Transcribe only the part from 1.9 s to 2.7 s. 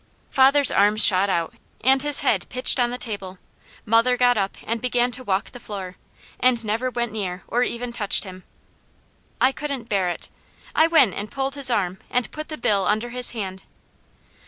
his head